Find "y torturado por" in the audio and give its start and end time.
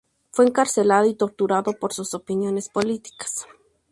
1.05-1.93